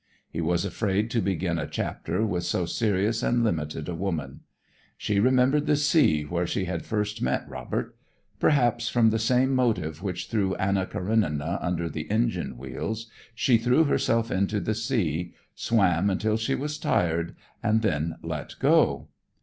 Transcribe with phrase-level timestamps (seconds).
[0.31, 4.39] He was afraid to begin a chapter with so serious and limited a woman.
[4.97, 7.95] She remembered the sea where she had first met "Robert."
[8.39, 13.83] Perhaps from the same motive which threw "Anna Keraninna" under the engine wheels, she threw
[13.83, 19.07] herself into the sea, swam until she was tired and then let go.